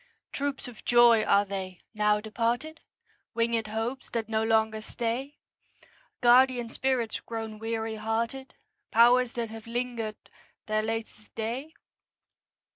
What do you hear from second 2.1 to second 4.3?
departed? Winged hopes that